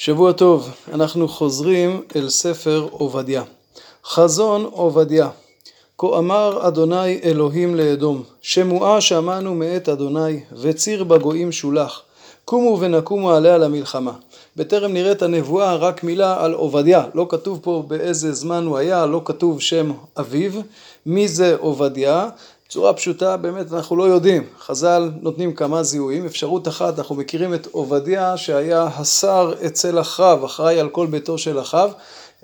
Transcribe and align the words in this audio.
שבוע 0.00 0.32
טוב, 0.32 0.70
אנחנו 0.92 1.28
חוזרים 1.28 2.02
אל 2.16 2.28
ספר 2.28 2.88
עובדיה. 2.90 3.42
חזון 4.04 4.64
עובדיה. 4.64 5.28
כה 5.98 6.18
אמר 6.18 6.68
אדוני 6.68 7.20
אלוהים 7.24 7.74
לאדום, 7.74 8.22
שמועה 8.42 9.00
שמענו 9.00 9.54
מאת 9.54 9.88
אדוני, 9.88 10.40
וציר 10.52 11.04
בגויים 11.04 11.52
שולח. 11.52 12.02
קומו 12.44 12.78
ונקומו 12.80 13.32
עליה 13.32 13.58
למלחמה. 13.58 14.12
בטרם 14.56 14.92
נראה 14.92 15.12
את 15.12 15.22
הנבואה, 15.22 15.74
רק 15.74 16.04
מילה 16.04 16.44
על 16.44 16.52
עובדיה. 16.52 17.04
לא 17.14 17.26
כתוב 17.28 17.60
פה 17.62 17.84
באיזה 17.88 18.32
זמן 18.32 18.66
הוא 18.66 18.76
היה, 18.78 19.06
לא 19.06 19.22
כתוב 19.24 19.60
שם 19.60 19.92
אביו. 20.18 20.52
מי 21.06 21.28
זה 21.28 21.56
עובדיה? 21.60 22.28
בצורה 22.68 22.92
פשוטה 22.92 23.36
באמת 23.36 23.72
אנחנו 23.72 23.96
לא 23.96 24.04
יודעים, 24.04 24.44
חז"ל 24.60 25.10
נותנים 25.20 25.54
כמה 25.54 25.82
זיהויים, 25.82 26.26
אפשרות 26.26 26.68
אחת 26.68 26.98
אנחנו 26.98 27.14
מכירים 27.14 27.54
את 27.54 27.68
עובדיה 27.70 28.36
שהיה 28.36 28.82
השר 28.82 29.52
אצל 29.66 30.00
אחאב, 30.00 30.44
אחראי 30.44 30.80
על 30.80 30.88
כל 30.88 31.06
ביתו 31.06 31.38
של 31.38 31.60
אחאב, 31.60 31.92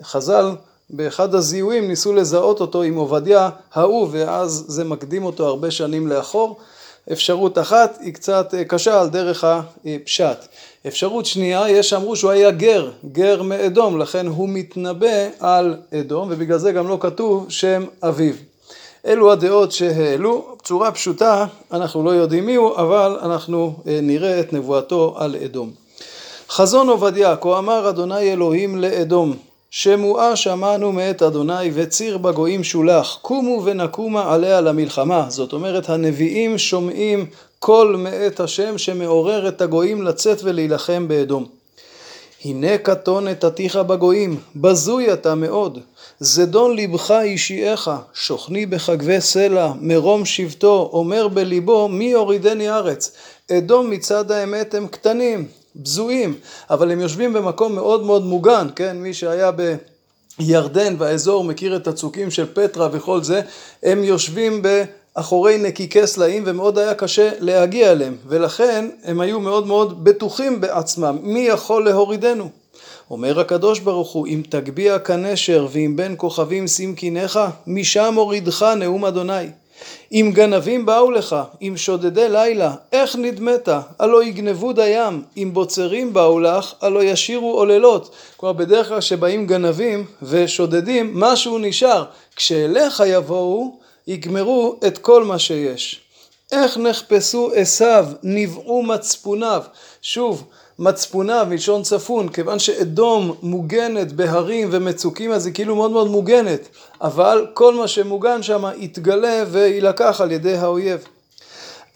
חז"ל 0.03 0.51
באחד 0.91 1.35
הזיהויים 1.35 1.89
ניסו 1.89 2.13
לזהות 2.13 2.61
אותו 2.61 2.83
עם 2.83 2.95
עובדיה 2.95 3.51
ההוא 3.75 4.09
ואז 4.11 4.65
זה 4.69 4.85
מקדים 4.85 5.25
אותו 5.25 5.47
הרבה 5.47 5.71
שנים 5.71 6.07
לאחור, 6.07 6.59
אפשרות 7.13 7.59
אחת 7.59 7.99
היא 8.01 8.15
קצת 8.15 8.55
קשה 8.69 9.01
על 9.01 9.09
דרך 9.09 9.45
הפשט, 9.45 10.39
אפשרות 10.87 11.27
שנייה 11.27 11.71
יש 11.71 11.91
שאמרו 11.91 12.17
שהוא 12.17 12.31
היה 12.31 12.51
גר, 12.51 12.91
גר 13.13 13.43
מאדום 13.43 13.99
לכן 13.99 14.27
הוא 14.27 14.49
מתנבא 14.49 15.29
על 15.41 15.77
אדום 15.95 16.29
ובגלל 16.31 16.59
זה 16.59 16.73
גם 16.73 16.89
לא 16.89 16.99
כתוב 17.01 17.47
שם 17.49 17.85
אביו 18.03 18.35
אלו 19.07 19.33
הדעות 19.33 19.73
שהעלו, 19.73 20.45
בצורה 20.59 20.93
פשוטה 20.93 21.47
אנחנו 21.73 22.05
לא 22.05 22.11
יודעים 22.11 22.47
מי 22.47 22.55
הוא, 22.55 22.77
אבל 22.77 23.19
אנחנו 23.23 23.75
נראה 23.87 24.41
את 24.41 24.53
נבואתו 24.53 25.15
על 25.19 25.37
אדום. 25.45 25.71
חזון 26.51 26.89
עובדיה, 26.89 27.37
כה 27.37 27.59
אמר 27.59 27.89
אדוני 27.89 28.33
אלוהים 28.33 28.77
לאדום, 28.77 29.37
שמועה 29.71 30.37
שמענו 30.37 30.93
מאת 30.93 31.23
אדוני 31.23 31.71
וציר 31.75 32.19
בגויים 32.19 32.65
שולח, 32.65 33.19
קומו 33.23 33.63
ונקומה 33.65 34.35
עליה 34.35 34.61
למלחמה. 34.61 35.27
זאת 35.29 35.53
אומרת 35.53 35.89
הנביאים 35.91 36.59
שומעים 36.59 37.27
קול 37.59 37.97
מאת 37.97 38.41
השם 38.41 38.79
שמעורר 38.79 39.49
את 39.49 39.63
הגויים 39.63 40.03
לצאת 40.03 40.41
ולהילחם 40.45 41.09
באדום. 41.09 41.47
הנה 42.45 42.79
קטון 42.79 43.29
את 43.29 43.45
עתיך 43.45 43.77
בגויים, 43.77 44.41
בזוי 44.57 45.13
אתה 45.13 45.35
מאוד. 45.35 45.79
זדון 46.21 46.77
לבך 46.77 47.11
אישיעך, 47.11 47.91
שוכני 48.15 48.67
בחגבי 48.67 49.21
סלע, 49.21 49.73
מרום 49.81 50.25
שבטו, 50.25 50.91
אומר 50.93 51.29
בליבו, 51.29 51.89
מי 51.89 52.05
יורידני 52.05 52.71
ארץ? 52.71 53.13
אדום 53.53 53.91
מצד 53.91 54.31
האמת 54.31 54.75
הם 54.75 54.87
קטנים, 54.87 55.47
בזויים, 55.77 56.35
אבל 56.71 56.91
הם 56.91 57.01
יושבים 57.01 57.33
במקום 57.33 57.75
מאוד 57.75 58.03
מאוד 58.03 58.25
מוגן, 58.25 58.67
כן? 58.77 58.97
מי 58.97 59.15
שהיה 59.15 59.51
בירדן 60.39 60.95
והאזור 60.99 61.45
מכיר 61.45 61.77
את 61.77 61.87
הצוקים 61.87 62.31
של 62.31 62.47
פטרה 62.55 62.89
וכל 62.93 63.23
זה, 63.23 63.41
הם 63.83 64.05
יושבים 64.05 64.63
באחורי 65.17 65.59
נקיקי 65.59 66.07
סלעים 66.07 66.43
ומאוד 66.47 66.79
היה 66.79 66.95
קשה 66.95 67.31
להגיע 67.39 67.93
אליהם, 67.93 68.17
ולכן 68.27 68.89
הם 69.05 69.21
היו 69.21 69.41
מאוד 69.41 69.67
מאוד 69.67 70.05
בטוחים 70.05 70.61
בעצמם, 70.61 71.19
מי 71.23 71.41
יכול 71.41 71.85
להורידנו? 71.85 72.49
אומר 73.11 73.41
הקדוש 73.41 73.81
ברוך 73.81 74.13
הוא, 74.13 74.27
אם 74.27 74.43
תגביה 74.49 74.99
כנשר 74.99 75.67
ואם 75.71 75.97
בין 75.97 76.15
כוכבים 76.17 76.67
שים 76.67 76.95
קיניך, 76.95 77.39
משם 77.67 78.15
הורידך 78.15 78.63
נאום 78.63 79.05
אדוני. 79.05 79.47
אם 80.13 80.31
גנבים 80.35 80.87
באו 80.87 81.11
לך, 81.11 81.37
אם 81.63 81.75
שודדי 81.77 82.29
לילה, 82.29 82.75
איך 82.93 83.17
נדמת? 83.17 83.69
הלא 83.99 84.25
יגנבו 84.25 84.73
דיים, 84.73 85.23
אם 85.37 85.51
בוצרים 85.53 86.13
באו 86.13 86.41
לך, 86.41 86.75
הלא 86.81 87.05
ישירו 87.05 87.53
עוללות. 87.53 88.15
כלומר 88.37 88.53
בדרך 88.53 88.89
כלל 88.89 89.01
שבאים 89.01 89.47
גנבים 89.47 90.05
ושודדים, 90.23 91.21
משהו 91.21 91.59
נשאר. 91.59 92.05
כשאליך 92.37 93.03
יבואו, 93.07 93.84
יגמרו 94.07 94.77
את 94.87 94.99
כל 94.99 95.25
מה 95.25 95.39
שיש. 95.39 96.01
איך 96.53 96.77
נחפשו 96.77 97.51
עשיו, 97.55 98.07
נבעו 98.23 98.83
מצפוניו. 98.83 99.63
שוב, 100.03 100.45
מצפוניו 100.79 101.47
מלשון 101.51 101.83
צפון, 101.83 102.29
כיוון 102.29 102.59
שאדום 102.59 103.35
מוגנת 103.43 104.13
בהרים 104.13 104.69
ומצוקים 104.73 105.33
אז 105.33 105.47
היא 105.47 105.55
כאילו 105.55 105.77
מאוד 105.77 105.91
מאוד 105.91 106.09
מוגנת, 106.09 106.69
אבל 107.01 107.47
כל 107.55 107.75
מה 107.75 107.89
שמוגן 107.89 108.43
שם 108.43 108.65
יתגלה 108.77 109.45
ויילקח 109.51 110.21
על 110.21 110.33
ידי 110.33 110.57
האויב. 110.57 111.05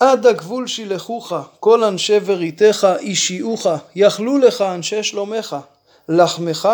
עד 0.00 0.26
הגבול 0.26 0.66
שילחוך, 0.66 1.32
כל 1.60 1.84
אנשי 1.84 2.20
בריתך 2.20 2.88
אישיעוך, 3.00 3.66
יכלו 3.96 4.38
לך 4.38 4.62
אנשי 4.62 5.02
שלומך, 5.02 5.56
לחמך 6.08 6.68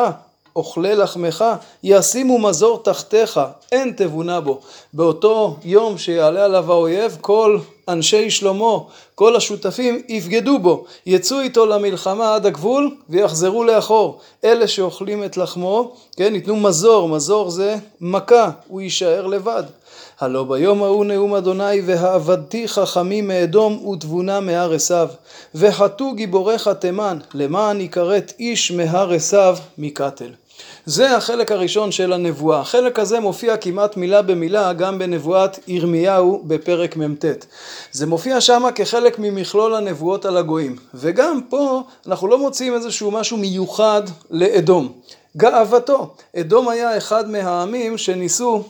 אוכלי 0.57 0.95
לחמך, 0.95 1.45
ישימו 1.83 2.39
מזור 2.39 2.83
תחתיך, 2.83 3.41
אין 3.73 3.93
תבונה 3.97 4.41
בו. 4.41 4.61
באותו 4.93 5.57
יום 5.65 5.99
שיעלה 5.99 6.45
עליו 6.45 6.73
האויב, 6.73 7.19
כל 7.21 7.59
אנשי 7.89 8.31
שלמה, 8.31 8.79
כל 9.15 9.37
השותפים 9.37 10.03
יבגדו 10.09 10.59
בו, 10.59 10.85
יצאו 11.07 11.41
איתו 11.41 11.67
למלחמה 11.67 12.35
עד 12.35 12.47
הגבול 12.47 12.97
ויחזרו 13.09 13.65
לאחור. 13.65 14.21
אלה 14.45 14.69
שאוכלים 14.69 15.25
את 15.25 15.37
לחמו, 15.37 15.93
כן, 16.17 16.35
ייתנו 16.35 16.57
מזור, 16.57 17.09
מזור 17.09 17.51
זה 17.51 17.77
מכה, 18.01 18.51
הוא 18.69 18.81
יישאר 18.81 19.27
לבד. 19.27 19.65
הלא 20.21 20.45
ביום 20.45 20.83
ההוא 20.83 21.05
נאום 21.05 21.35
אדוני 21.35 21.81
והעבדתי 21.87 22.69
חכמים 22.69 23.29
מאדום 23.29 23.87
ותבונה 23.87 24.41
מהר 24.41 24.73
עשיו 24.73 25.09
וחטאו 25.55 26.15
גיבוריך 26.15 26.69
תימן 26.69 27.19
למען 27.35 27.81
יכרת 27.81 28.33
איש 28.39 28.71
מהר 28.71 29.13
עשיו 29.13 29.57
מקטל 29.79 30.31
זה 30.87 31.17
החלק 31.17 31.53
הראשון 31.53 31.93
של 31.93 32.13
הנבואה. 32.13 32.61
החלק 32.61 32.99
הזה 32.99 33.21
מופיע 33.21 33.57
כמעט 33.57 33.97
מילה 33.97 34.23
במילה 34.23 34.73
גם 34.73 34.99
בנבואת 34.99 35.59
ירמיהו 35.69 36.43
בפרק 36.47 36.97
מ"ט. 36.97 37.25
זה 37.93 38.07
מופיע 38.07 38.41
שמה 38.41 38.73
כחלק 38.73 39.19
ממכלול 39.19 39.75
הנבואות 39.75 40.25
על 40.25 40.37
הגויים. 40.37 40.77
וגם 40.95 41.41
פה 41.49 41.83
אנחנו 42.07 42.29
לא 42.29 42.39
מוצאים 42.39 42.75
איזשהו 42.75 43.11
משהו 43.11 43.37
מיוחד 43.37 44.03
לאדום. 44.31 44.93
גאוותו. 45.37 46.15
אדום 46.37 46.69
היה 46.69 46.97
אחד 46.97 47.31
מהעמים 47.31 47.99
שניסו 47.99 48.65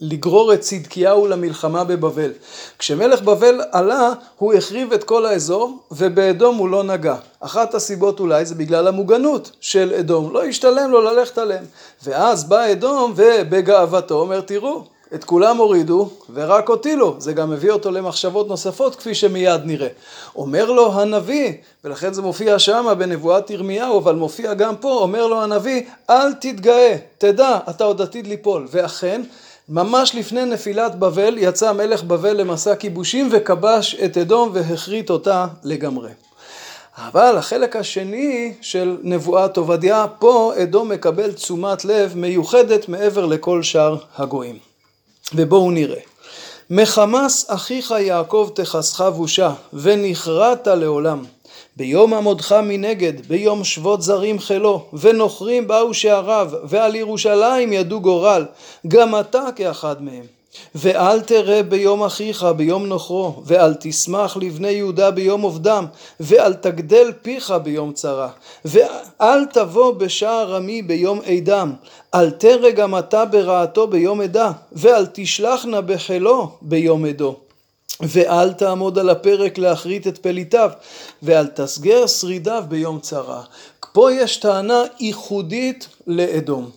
לגרור 0.00 0.52
את 0.52 0.60
צדקיהו 0.60 1.26
למלחמה 1.26 1.84
בבבל. 1.84 2.30
כשמלך 2.78 3.22
בבל 3.22 3.60
עלה, 3.72 4.12
הוא 4.38 4.54
החריב 4.54 4.92
את 4.92 5.04
כל 5.04 5.26
האזור, 5.26 5.78
ובאדום 5.90 6.56
הוא 6.56 6.68
לא 6.68 6.82
נגע. 6.82 7.16
אחת 7.40 7.74
הסיבות 7.74 8.20
אולי 8.20 8.44
זה 8.44 8.54
בגלל 8.54 8.86
המוגנות 8.86 9.50
של 9.60 9.94
אדום, 9.98 10.32
לא 10.32 10.44
השתלם 10.44 10.90
לו 10.90 11.00
ללכת 11.00 11.38
עליהם. 11.38 11.64
ואז 12.04 12.44
בא 12.44 12.72
אדום 12.72 13.12
ובגאוותו 13.16 14.14
אומר, 14.20 14.40
תראו, 14.40 14.84
את 15.14 15.24
כולם 15.24 15.56
הורידו 15.56 16.10
ורק 16.34 16.68
אותי 16.68 16.96
לא. 16.96 17.14
זה 17.18 17.32
גם 17.32 17.50
מביא 17.50 17.70
אותו 17.70 17.90
למחשבות 17.90 18.48
נוספות 18.48 18.96
כפי 18.96 19.14
שמיד 19.14 19.60
נראה. 19.64 19.88
אומר 20.36 20.70
לו 20.70 20.92
הנביא, 20.92 21.52
ולכן 21.84 22.12
זה 22.12 22.22
מופיע 22.22 22.58
שמה 22.58 22.94
בנבואת 22.94 23.50
ירמיהו, 23.50 23.98
אבל 23.98 24.14
מופיע 24.14 24.54
גם 24.54 24.76
פה, 24.76 24.92
אומר 24.92 25.26
לו 25.26 25.42
הנביא, 25.42 25.82
אל 26.10 26.32
תתגאה, 26.32 26.96
תדע, 27.18 27.58
אתה 27.70 27.84
עוד 27.84 28.02
עתיד 28.02 28.26
ליפול. 28.26 28.66
ואכן, 28.70 29.22
ממש 29.68 30.14
לפני 30.14 30.44
נפילת 30.44 30.94
בבל, 30.94 31.34
יצא 31.38 31.72
מלך 31.72 32.02
בבל 32.02 32.36
למסע 32.36 32.74
כיבושים 32.74 33.28
וכבש 33.32 33.94
את 33.94 34.16
אדום 34.16 34.50
והכרית 34.52 35.10
אותה 35.10 35.46
לגמרי. 35.64 36.10
אבל 36.98 37.36
החלק 37.36 37.76
השני 37.76 38.54
של 38.60 38.96
נבואת 39.02 39.56
עובדיה, 39.56 40.06
פה 40.18 40.52
אדום 40.62 40.88
מקבל 40.88 41.32
תשומת 41.32 41.84
לב 41.84 42.12
מיוחדת 42.16 42.88
מעבר 42.88 43.26
לכל 43.26 43.62
שאר 43.62 43.96
הגויים. 44.16 44.75
ובואו 45.34 45.70
נראה. 45.70 46.00
מחמס 46.70 47.46
אחיך 47.48 47.94
יעקב 48.00 48.50
תכסך 48.54 49.00
בושה, 49.00 49.52
ונכרעת 49.72 50.66
לעולם. 50.66 51.24
ביום 51.76 52.14
עמודך 52.14 52.52
מנגד, 52.52 53.26
ביום 53.26 53.64
שבות 53.64 54.02
זרים 54.02 54.38
חילו, 54.38 54.86
ונוכרים 54.92 55.68
באו 55.68 55.94
שעריו, 55.94 56.50
ועל 56.64 56.94
ירושלים 56.94 57.72
ידו 57.72 58.00
גורל, 58.00 58.44
גם 58.88 59.20
אתה 59.20 59.44
כאחד 59.56 60.02
מהם. 60.02 60.35
ואל 60.74 61.20
תראה 61.20 61.62
ביום 61.62 62.02
אחיך 62.02 62.46
ביום 62.56 62.86
נוכרו, 62.86 63.42
ואל 63.44 63.74
תשמח 63.80 64.36
לבני 64.36 64.68
יהודה 64.68 65.10
ביום 65.10 65.42
עובדם, 65.42 65.86
ואל 66.20 66.54
תגדל 66.54 67.12
פיך 67.22 67.54
ביום 67.62 67.92
צרה, 67.92 68.28
ואל 68.64 69.44
תבוא 69.52 69.92
בשער 69.94 70.56
עמי 70.56 70.82
ביום 70.82 71.20
עדם, 71.26 71.72
אל 72.14 72.30
תרא 72.30 72.70
גם 72.70 72.98
אתה 72.98 73.24
ברעתו 73.24 73.86
ביום 73.86 74.20
עדה, 74.20 74.52
ואל 74.72 75.06
תשלחנה 75.12 75.80
בחילו 75.80 76.50
ביום 76.62 77.04
עדו. 77.04 77.36
ואל 78.00 78.52
תעמוד 78.52 78.98
על 78.98 79.10
הפרק 79.10 79.58
להכרית 79.58 80.06
את 80.06 80.18
פליטיו, 80.18 80.70
ואל 81.22 81.46
תסגר 81.46 82.06
שרידיו 82.06 82.64
ביום 82.68 83.00
צרה. 83.00 83.42
פה 83.92 84.12
יש 84.12 84.36
טענה 84.36 84.82
ייחודית 85.00 85.88
לאדום. 86.06 86.70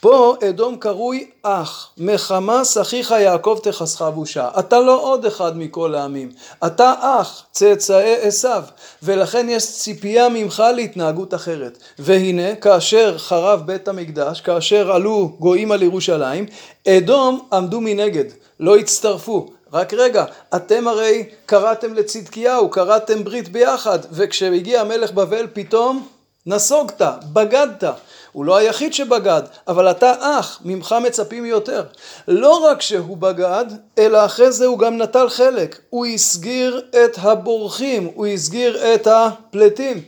פה 0.00 0.34
אדום 0.48 0.76
קרוי 0.76 1.26
אח, 1.42 1.90
מחמס 1.98 2.78
אחיך 2.78 3.10
יעקב 3.10 3.58
תכסך 3.62 4.02
בושה. 4.02 4.48
אתה 4.58 4.80
לא 4.80 5.00
עוד 5.02 5.26
אחד 5.26 5.56
מכל 5.56 5.94
העמים, 5.94 6.30
אתה 6.66 6.94
אח, 7.00 7.44
צאצאי 7.52 8.14
עשיו, 8.20 8.62
ולכן 9.02 9.46
יש 9.48 9.66
ציפייה 9.66 10.28
ממך 10.28 10.62
להתנהגות 10.74 11.34
אחרת. 11.34 11.78
והנה, 11.98 12.56
כאשר 12.56 13.18
חרב 13.18 13.62
בית 13.66 13.88
המקדש, 13.88 14.40
כאשר 14.40 14.92
עלו 14.92 15.32
גויים 15.38 15.72
על 15.72 15.82
ירושלים, 15.82 16.46
אדום 16.88 17.48
עמדו 17.52 17.80
מנגד, 17.80 18.24
לא 18.60 18.76
הצטרפו. 18.76 19.46
רק 19.72 19.94
רגע, 19.94 20.24
אתם 20.56 20.88
הרי 20.88 21.24
קראתם 21.46 21.94
לצדקיהו, 21.94 22.68
קראתם 22.70 23.24
ברית 23.24 23.48
ביחד, 23.48 23.98
וכשהגיע 24.12 24.80
המלך 24.80 25.12
בבל 25.12 25.46
פתאום 25.52 26.06
נסוגת, 26.46 27.02
בגדת. 27.32 27.84
הוא 28.32 28.44
לא 28.44 28.56
היחיד 28.56 28.94
שבגד, 28.94 29.42
אבל 29.68 29.90
אתה 29.90 30.12
אח, 30.20 30.60
ממך 30.64 30.94
מצפים 31.06 31.46
יותר. 31.46 31.82
לא 32.28 32.64
רק 32.64 32.82
שהוא 32.82 33.16
בגד, 33.16 33.64
אלא 33.98 34.24
אחרי 34.24 34.52
זה 34.52 34.66
הוא 34.66 34.78
גם 34.78 34.98
נטל 34.98 35.28
חלק. 35.28 35.80
הוא 35.90 36.06
הסגיר 36.06 36.82
את 37.04 37.18
הבורחים, 37.18 38.10
הוא 38.14 38.26
הסגיר 38.26 38.94
את 38.94 39.06
הפלטים. 39.06 40.02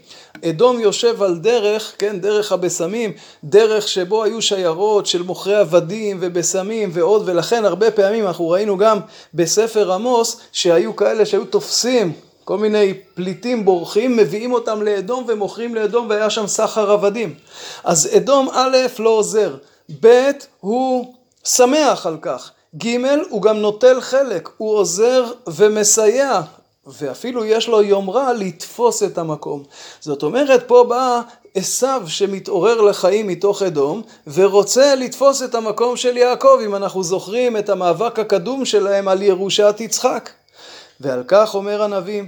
אדום 0.45 0.81
יושב 0.81 1.23
על 1.23 1.39
דרך, 1.39 1.93
כן, 1.99 2.21
דרך 2.21 2.53
הבשמים, 2.53 3.13
דרך 3.45 3.89
שבו 3.89 4.25
היו 4.25 4.43
שיירות 4.43 5.07
של 5.07 5.23
מוכרי 5.23 5.57
עבדים 5.57 6.19
ובשמים 6.21 6.91
ועוד, 6.93 7.23
ולכן 7.27 7.65
הרבה 7.65 7.91
פעמים 7.91 8.27
אנחנו 8.27 8.51
ראינו 8.51 8.77
גם 8.77 8.99
בספר 9.35 9.93
עמוס 9.93 10.41
שהיו 10.53 10.97
כאלה 10.97 11.27
שהיו 11.27 11.45
תופסים 11.45 12.13
כל 12.45 12.59
מיני 12.59 12.95
פליטים 13.15 13.65
בורחים, 13.65 14.17
מביאים 14.17 14.53
אותם 14.53 14.83
לאדום 14.83 15.25
ומוכרים 15.29 15.75
לאדום 15.75 16.07
והיה 16.11 16.31
שם 16.31 16.47
סחר 16.47 16.91
עבדים. 16.91 17.35
אז 17.85 18.09
אדום 18.17 18.49
א' 18.53 18.77
לא 18.99 19.11
עוזר, 19.11 19.57
ב' 20.01 20.31
הוא 20.61 21.15
שמח 21.45 22.07
על 22.07 22.17
כך, 22.23 22.51
ג' 22.85 22.97
הוא 23.31 23.43
גם 23.43 23.57
נוטל 23.57 24.01
חלק, 24.01 24.49
הוא 24.57 24.75
עוזר 24.75 25.25
ומסייע 25.47 26.41
ואפילו 26.87 27.45
יש 27.45 27.69
לו 27.69 27.83
יומרה 27.83 28.33
לתפוס 28.33 29.03
את 29.03 29.19
המקום. 29.19 29.63
זאת 30.01 30.23
אומרת, 30.23 30.69
פה 30.69 30.85
בא 30.89 31.21
עשיו 31.55 32.03
שמתעורר 32.07 32.81
לחיים 32.81 33.27
מתוך 33.27 33.63
אדום, 33.63 34.03
ורוצה 34.27 34.95
לתפוס 34.95 35.43
את 35.43 35.55
המקום 35.55 35.97
של 35.97 36.17
יעקב, 36.17 36.59
אם 36.65 36.75
אנחנו 36.75 37.03
זוכרים 37.03 37.57
את 37.57 37.69
המאבק 37.69 38.19
הקדום 38.19 38.65
שלהם 38.65 39.09
על 39.09 39.23
ירושת 39.23 39.77
יצחק. 39.81 40.31
ועל 41.03 41.23
כך 41.29 41.55
אומר 41.55 41.83
הנביא, 41.83 42.23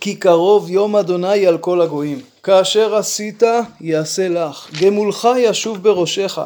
כי 0.00 0.14
קרוב 0.14 0.70
יום 0.70 0.96
אדוני 0.96 1.46
על 1.46 1.58
כל 1.58 1.80
הגויים. 1.80 2.20
כאשר 2.42 2.96
עשית 2.96 3.42
יעשה 3.80 4.28
לך, 4.28 4.70
גמולך 4.80 5.28
ישוב 5.38 5.82
בראשך. 5.82 6.40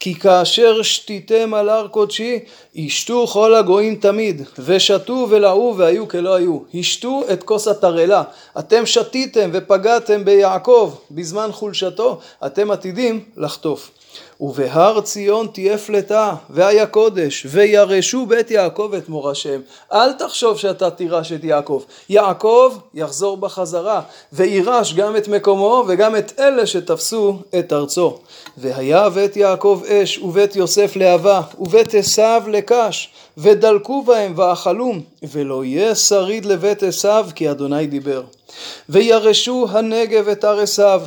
כי 0.00 0.14
כאשר 0.14 0.82
שתיתם 0.82 1.54
על 1.54 1.68
הר 1.68 1.88
קודשי, 1.88 2.38
ישתו 2.74 3.26
כל 3.26 3.54
הגויים 3.54 3.94
תמיד, 3.94 4.42
ושתו 4.58 5.26
ולעו 5.30 5.74
והיו 5.76 6.08
כלא 6.08 6.34
היו. 6.34 6.58
ישתו 6.74 7.22
את 7.32 7.42
כוס 7.42 7.68
התרעלה. 7.68 8.22
אתם 8.58 8.86
שתיתם 8.86 9.50
ופגעתם 9.52 10.24
ביעקב 10.24 10.94
בזמן 11.10 11.48
חולשתו, 11.52 12.20
אתם 12.46 12.70
עתידים 12.70 13.24
לחטוף. 13.36 13.90
ובהר 14.40 15.00
ציון 15.00 15.46
תהיה 15.52 15.78
פלטה, 15.78 16.34
והיה 16.50 16.86
קודש, 16.86 17.46
וירשו 17.50 18.26
בית 18.26 18.50
יעקב 18.50 18.92
את 18.98 19.08
מורשם. 19.08 19.60
אל 19.92 20.12
תחשוב 20.12 20.58
שאתה 20.58 20.90
תירש 20.90 21.32
את 21.32 21.44
יעקב. 21.44 21.82
יעקב 22.08 22.74
יחזור 22.94 23.36
בחזרה, 23.36 24.00
וירש 24.32 24.94
גם 24.94 25.16
את 25.16 25.28
מקומו 25.28 25.84
וגם 25.88 26.16
את 26.16 26.32
אלה 26.38 26.66
שתפסו 26.66 27.36
את 27.58 27.72
ארצו. 27.72 28.18
והיה 28.58 29.10
בית 29.10 29.36
יעקב 29.36 29.82
אש, 29.88 30.18
ובית 30.18 30.56
יוסף 30.56 30.96
להבה, 30.96 31.40
ובית 31.58 31.94
עשיו 31.94 32.42
לקש, 32.48 33.08
ודלקו 33.38 34.02
בהם 34.02 34.32
ואכלום, 34.36 35.00
ולא 35.22 35.64
יהיה 35.64 35.94
שריד 35.94 36.44
לבית 36.44 36.82
עשיו, 36.82 37.26
כי 37.34 37.50
אדוני 37.50 37.86
דיבר. 37.86 38.22
וירשו 38.88 39.66
הנגב 39.70 40.28
את 40.28 40.44
הר 40.44 40.58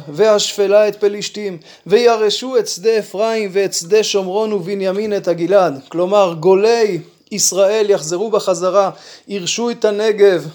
והשפלה 0.08 0.88
את 0.88 0.96
פלישתים, 0.96 1.58
וירשו 1.88 2.58
את 2.58 2.68
שדה 2.68 3.00
אפרים 3.00 3.50
ואת 3.54 3.74
שדה 3.74 4.04
שומרון 4.04 4.54
ובנימין 4.54 5.18
את 5.18 5.28
הגלעד. 5.28 5.80
כלומר, 5.90 6.34
גולי 6.40 7.00
ישראל 7.32 7.90
יחזרו 7.90 8.32
בחזרה, 8.32 8.90
ירשו 9.28 9.70
את 9.70 9.86
הנגב. 9.86 10.48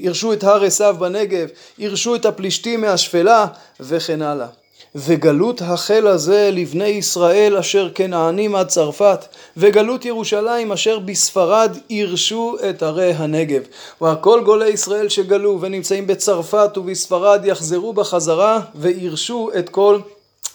ירשו 0.00 0.32
את 0.32 0.44
הר 0.44 0.64
עשיו 0.64 0.96
בנגב, 0.98 1.48
ירשו 1.78 2.14
את 2.14 2.26
הפלישתים 2.26 2.80
מהשפלה, 2.80 3.46
וכן 3.80 4.22
הלאה. 4.22 4.46
וגלות 4.94 5.62
החל 5.62 6.06
הזה 6.06 6.50
לבני 6.52 6.86
ישראל 6.86 7.56
אשר 7.56 7.90
כנענים 7.94 8.54
עד 8.54 8.68
צרפת, 8.68 9.26
וגלות 9.56 10.04
ירושלים 10.04 10.72
אשר 10.72 10.98
בספרד 10.98 11.76
ירשו 11.90 12.56
את 12.70 12.82
ערי 12.82 13.12
הנגב. 13.12 13.62
וכל 14.02 14.42
גולי 14.44 14.68
ישראל 14.68 15.08
שגלו 15.08 15.58
ונמצאים 15.60 16.06
בצרפת 16.06 16.70
ובספרד 16.76 17.44
יחזרו 17.44 17.92
בחזרה 17.92 18.60
וירשו 18.74 19.50
את 19.58 19.68
כל 19.68 19.98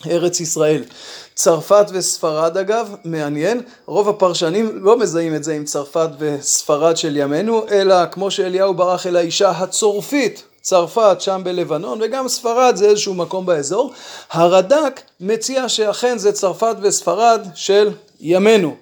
ארץ 0.08 0.40
ישראל. 0.40 0.84
צרפת 1.36 1.86
וספרד 1.94 2.58
אגב, 2.58 2.96
מעניין, 3.06 3.62
רוב 3.86 4.10
הפרשנים 4.10 4.70
לא 4.74 5.00
מזהים 5.00 5.36
את 5.36 5.44
זה 5.44 5.54
עם 5.54 5.64
צרפת 5.64 6.10
וספרד 6.20 6.98
של 6.98 7.18
ימינו, 7.18 7.66
אלא 7.72 7.96
כמו 8.12 8.32
שאליהו 8.32 8.74
ברח 8.74 9.08
אל 9.08 9.16
האישה 9.16 9.50
הצורפית 9.50 10.44
צרפת 10.64 11.18
שם 11.20 11.42
בלבנון 11.44 12.00
וגם 12.02 12.28
ספרד 12.28 12.76
זה 12.76 12.86
איזשהו 12.86 13.14
מקום 13.14 13.46
באזור. 13.46 13.94
הרד"ק 14.32 15.02
מציע 15.20 15.70
שאכן 15.70 16.18
זה 16.18 16.32
צרפת 16.32 16.76
וספרד 16.82 17.48
של 17.56 17.92
ימינו. 18.20 18.76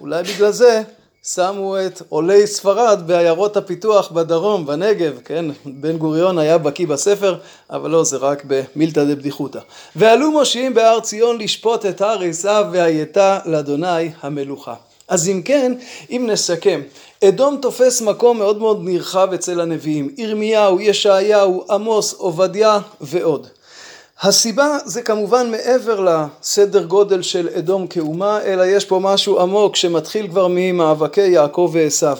אולי 0.00 0.22
בגלל 0.22 0.50
זה 0.50 0.82
שמו 1.24 1.76
את 1.86 2.02
עולי 2.08 2.46
ספרד 2.46 3.02
בעיירות 3.06 3.56
הפיתוח 3.56 4.12
בדרום, 4.12 4.66
בנגב, 4.66 5.18
כן? 5.24 5.44
בן 5.64 5.96
גוריון 5.96 6.38
היה 6.38 6.58
בקיא 6.58 6.86
בספר, 6.86 7.38
אבל 7.70 7.90
לא, 7.90 8.04
זה 8.04 8.16
רק 8.16 8.42
במילתא 8.46 9.04
דבדיחותא. 9.04 9.60
ועלו 9.96 10.30
מושיעים 10.30 10.74
בהר 10.74 11.00
ציון 11.00 11.38
לשפוט 11.38 11.86
את 11.86 12.00
הר 12.00 12.22
עשיו 12.22 12.66
והייתה 12.72 13.38
לאדוני 13.44 14.10
המלוכה. 14.20 14.74
אז 15.08 15.28
אם 15.28 15.42
כן, 15.44 15.72
אם 16.10 16.26
נסכם, 16.30 16.80
אדום 17.24 17.58
תופס 17.62 18.02
מקום 18.02 18.38
מאוד 18.38 18.58
מאוד 18.58 18.80
נרחב 18.82 19.32
אצל 19.34 19.60
הנביאים, 19.60 20.14
ירמיהו, 20.16 20.80
ישעיהו, 20.80 21.64
עמוס, 21.70 22.12
עובדיה 22.12 22.78
ועוד. 23.00 23.46
הסיבה 24.20 24.78
זה 24.84 25.02
כמובן 25.02 25.50
מעבר 25.50 26.06
לסדר 26.40 26.84
גודל 26.84 27.22
של 27.22 27.48
אדום 27.58 27.86
כאומה, 27.86 28.42
אלא 28.42 28.62
יש 28.66 28.84
פה 28.84 28.98
משהו 29.02 29.40
עמוק 29.40 29.76
שמתחיל 29.76 30.28
כבר 30.28 30.46
ממאבקי 30.50 31.26
יעקב 31.26 31.70
ועשיו. 31.72 32.18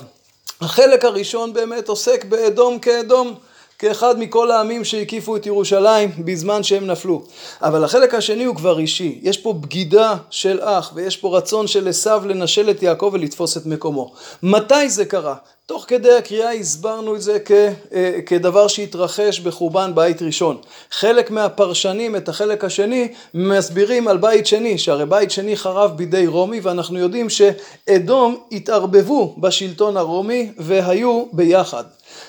החלק 0.61 1.05
הראשון 1.05 1.53
באמת 1.53 1.89
עוסק 1.89 2.25
באדום 2.25 2.79
כאדום. 2.79 3.35
כאחד 3.79 4.19
מכל 4.19 4.51
העמים 4.51 4.85
שהקיפו 4.85 5.37
את 5.37 5.47
ירושלים 5.47 6.11
בזמן 6.19 6.63
שהם 6.63 6.87
נפלו. 6.87 7.23
אבל 7.63 7.85
החלק 7.85 8.15
השני 8.15 8.45
הוא 8.45 8.57
כבר 8.57 8.79
אישי. 8.79 9.19
יש 9.23 9.39
פה 9.39 9.53
בגידה 9.53 10.17
של 10.31 10.61
אח 10.63 10.93
ויש 10.95 11.17
פה 11.17 11.37
רצון 11.37 11.67
של 11.67 11.89
עשיו 11.89 12.23
לנשל 12.27 12.71
את 12.71 12.83
יעקב 12.83 13.11
ולתפוס 13.13 13.57
את 13.57 13.67
מקומו. 13.67 14.13
מתי 14.43 14.89
זה 14.89 15.05
קרה? 15.05 15.35
תוך 15.67 15.85
כדי 15.89 16.13
הקריאה 16.13 16.53
הסברנו 16.53 17.15
את 17.15 17.23
זה 17.23 17.39
כ, 17.45 17.51
אה, 17.93 18.19
כדבר 18.27 18.69
שהתרחש 18.69 19.41
בחורבן 19.41 19.95
בית 19.95 20.23
ראשון. 20.23 20.57
חלק 20.91 21.31
מהפרשנים 21.31 22.17
את 22.17 22.29
החלק 22.29 22.65
השני 22.65 23.09
מסבירים 23.35 24.09
על 24.09 24.17
בית 24.17 24.47
שני, 24.47 24.79
שהרי 24.79 25.07
בית 25.07 25.31
שני 25.31 25.57
חרב 25.57 25.97
בידי 25.97 26.27
רומי 26.27 26.61
ואנחנו 26.61 26.99
יודעים 26.99 27.27
שאדום 27.31 28.37
התערבבו 28.53 29.35
בשלטון 29.39 29.97
הרומי 29.97 30.53
והיו 30.59 31.25
ביחד. 31.33 31.85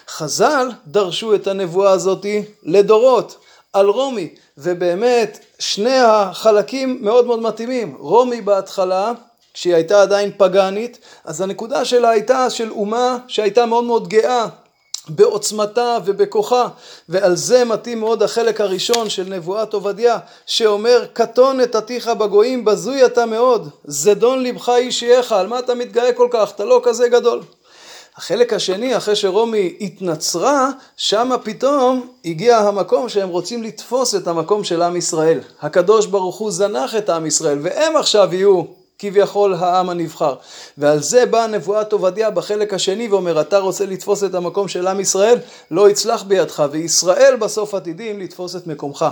חז"ל 0.07 0.71
דרשו 0.87 1.35
את 1.35 1.47
הנבואה 1.47 1.91
הזאתי 1.91 2.43
לדורות 2.63 3.37
על 3.73 3.87
רומי 3.87 4.29
ובאמת 4.57 5.39
שני 5.59 5.99
החלקים 5.99 6.97
מאוד 7.01 7.25
מאוד 7.25 7.39
מתאימים. 7.39 7.95
רומי 7.99 8.41
בהתחלה 8.41 9.11
כשהיא 9.53 9.75
הייתה 9.75 10.01
עדיין 10.01 10.31
פגאנית 10.37 10.97
אז 11.25 11.41
הנקודה 11.41 11.85
שלה 11.85 12.09
הייתה 12.09 12.49
של 12.49 12.71
אומה 12.71 13.17
שהייתה 13.27 13.65
מאוד 13.65 13.83
מאוד 13.83 14.07
גאה 14.07 14.47
בעוצמתה 15.09 15.97
ובכוחה 16.05 16.67
ועל 17.09 17.35
זה 17.35 17.65
מתאים 17.65 17.99
מאוד 17.99 18.23
החלק 18.23 18.61
הראשון 18.61 19.09
של 19.09 19.23
נבואת 19.23 19.73
עובדיה 19.73 20.17
שאומר 20.45 21.05
קטון 21.13 21.61
את 21.61 21.75
עתיך 21.75 22.07
בגויים 22.07 22.65
בזוי 22.65 23.05
אתה 23.05 23.25
מאוד 23.25 23.69
זדון 23.85 24.43
לבך 24.43 24.69
אישייך 24.69 25.31
על 25.31 25.47
מה 25.47 25.59
אתה 25.59 25.75
מתגאה 25.75 26.13
כל 26.13 26.27
כך? 26.31 26.51
אתה 26.55 26.65
לא 26.65 26.81
כזה 26.83 27.09
גדול 27.09 27.41
החלק 28.17 28.53
השני, 28.53 28.97
אחרי 28.97 29.15
שרומי 29.15 29.73
התנצרה, 29.81 30.69
שמה 30.97 31.37
פתאום 31.37 32.07
הגיע 32.25 32.57
המקום 32.57 33.09
שהם 33.09 33.29
רוצים 33.29 33.63
לתפוס 33.63 34.15
את 34.15 34.27
המקום 34.27 34.63
של 34.63 34.81
עם 34.81 34.95
ישראל. 34.95 35.39
הקדוש 35.61 36.05
ברוך 36.05 36.35
הוא 36.35 36.51
זנח 36.51 36.95
את 36.95 37.09
עם 37.09 37.25
ישראל, 37.25 37.57
והם 37.61 37.97
עכשיו 37.97 38.29
יהיו 38.33 38.63
כביכול 38.99 39.53
העם 39.53 39.89
הנבחר. 39.89 40.35
ועל 40.77 41.01
זה 41.01 41.25
באה 41.25 41.47
נבואת 41.47 41.93
עובדיה 41.93 42.29
בחלק 42.29 42.73
השני 42.73 43.07
ואומר, 43.07 43.41
אתה 43.41 43.57
רוצה 43.57 43.85
לתפוס 43.85 44.23
את 44.23 44.35
המקום 44.35 44.67
של 44.67 44.87
עם 44.87 44.99
ישראל? 44.99 45.37
לא 45.71 45.89
יצלח 45.89 46.23
בידך, 46.23 46.63
וישראל 46.71 47.35
בסוף 47.39 47.73
עתידים 47.73 48.19
לתפוס 48.19 48.55
את 48.55 48.67
מקומך. 48.67 49.05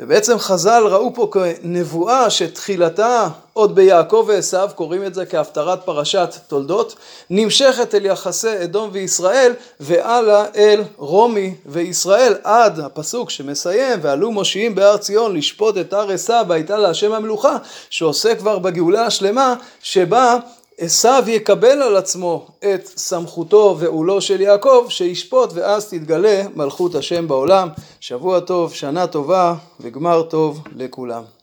ובעצם 0.00 0.38
חז"ל 0.38 0.82
ראו 0.86 1.14
פה 1.14 1.30
כנבואה 1.32 2.30
שתחילתה 2.30 3.28
עוד 3.54 3.74
ביעקב 3.74 4.24
ועשיו, 4.28 4.70
קוראים 4.74 5.04
את 5.04 5.14
זה 5.14 5.26
כהפטרת 5.26 5.84
פרשת 5.84 6.34
תולדות, 6.48 6.94
נמשכת 7.30 7.94
אל 7.94 8.06
יחסי 8.06 8.64
אדום 8.64 8.88
וישראל, 8.92 9.52
והלאה 9.80 10.44
אל 10.56 10.82
רומי 10.96 11.54
וישראל, 11.66 12.34
עד 12.44 12.80
הפסוק 12.80 13.30
שמסיים, 13.30 13.98
ועלו 14.02 14.32
מושיעים 14.32 14.74
בהר 14.74 14.96
ציון 14.96 15.36
לשפוט 15.36 15.78
את 15.78 15.92
הר 15.92 16.10
עשיו, 16.10 16.44
והייתה 16.48 16.76
להשם 16.76 17.12
המלוכה, 17.12 17.56
שעוסק 17.90 18.38
כבר 18.38 18.58
בגאולה 18.58 19.06
השלמה, 19.06 19.54
שבה 19.82 20.36
עשיו 20.78 21.24
יקבל 21.26 21.82
על 21.82 21.96
עצמו 21.96 22.46
את 22.58 22.86
סמכותו 22.96 23.76
ועולו 23.78 24.20
של 24.20 24.40
יעקב, 24.40 24.86
שישפוט 24.88 25.50
ואז 25.54 25.88
תתגלה 25.88 26.42
מלכות 26.54 26.94
השם 26.94 27.28
בעולם. 27.28 27.68
שבוע 28.00 28.40
טוב, 28.40 28.74
שנה 28.74 29.06
טובה 29.06 29.54
וגמר 29.80 30.22
טוב 30.22 30.60
לכולם. 30.76 31.33